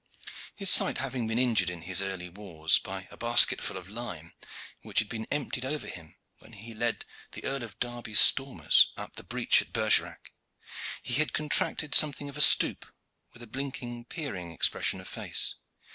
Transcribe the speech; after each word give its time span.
His 0.55 0.71
sight 0.71 0.97
having 0.97 1.27
been 1.27 1.37
injured 1.37 1.69
in 1.69 1.83
his 1.83 2.01
early 2.01 2.27
wars 2.27 2.79
by 2.79 3.07
a 3.11 3.17
basketful 3.17 3.77
of 3.77 3.87
lime 3.87 4.33
which 4.81 4.97
had 4.97 5.07
been 5.07 5.27
emptied 5.29 5.63
over 5.63 5.85
him 5.85 6.15
when 6.39 6.53
he 6.53 6.73
led 6.73 7.05
the 7.33 7.43
Earl 7.43 7.61
of 7.61 7.79
Derby's 7.79 8.19
stormers 8.19 8.93
up 8.97 9.15
the 9.15 9.23
breach 9.23 9.61
at 9.61 9.71
Bergerac, 9.73 10.33
he 11.03 11.13
had 11.13 11.33
contracted 11.33 11.93
something 11.93 12.29
of 12.29 12.35
a 12.37 12.41
stoop, 12.41 12.87
with 13.33 13.43
a 13.43 13.47
blinking, 13.47 14.05
peering 14.05 14.51
expression 14.51 14.99
of 14.99 15.07
face. 15.07 15.57